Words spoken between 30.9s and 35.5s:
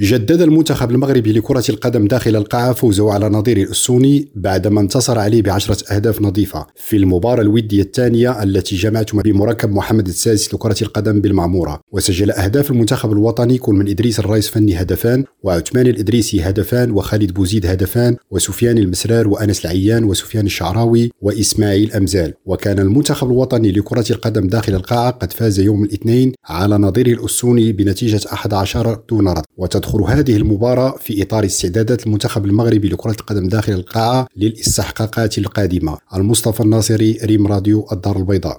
في إطار استعدادات المنتخب المغربي لكرة القدم داخل القاعة للإستحقاقات